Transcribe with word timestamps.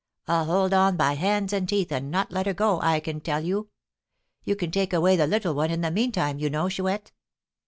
I'll 0.27 0.45
hold 0.45 0.73
on 0.73 0.97
by 0.97 1.13
hands 1.13 1.53
and 1.53 1.69
teeth, 1.69 1.91
and 1.91 2.09
not 2.09 2.31
let 2.31 2.47
her 2.47 2.55
go, 2.55 2.79
I 2.81 2.99
can 2.99 3.21
tell 3.21 3.41
you. 3.45 3.69
You 4.43 4.55
can 4.55 4.71
take 4.71 4.93
away 4.93 5.15
the 5.15 5.27
little 5.27 5.53
one 5.53 5.69
in 5.69 5.81
the 5.81 5.91
meantime, 5.91 6.39
you 6.39 6.49
know, 6.49 6.69
Chouette." 6.69 7.11